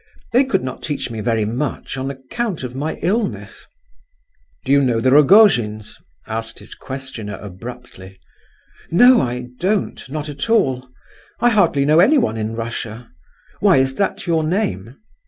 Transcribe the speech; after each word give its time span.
"They 0.33 0.45
could 0.45 0.63
not 0.63 0.81
teach 0.81 1.11
me 1.11 1.21
very 1.21 1.45
much 1.45 1.95
on 1.95 2.09
account 2.09 2.63
of 2.63 2.75
my 2.75 2.95
illness." 3.03 3.67
"Do 4.65 4.71
you 4.71 4.81
know 4.81 4.99
the 4.99 5.11
Rogojins?" 5.11 5.95
asked 6.25 6.57
his 6.57 6.73
questioner, 6.73 7.35
abruptly. 7.37 8.19
"No, 8.89 9.21
I 9.21 9.49
don't—not 9.59 10.27
at 10.27 10.49
all! 10.49 10.89
I 11.39 11.49
hardly 11.51 11.85
know 11.85 11.99
anyone 11.99 12.35
in 12.37 12.55
Russia. 12.55 13.11
Why, 13.59 13.77
is 13.77 13.93
that 13.97 14.25
your 14.25 14.43
name?" 14.43 14.97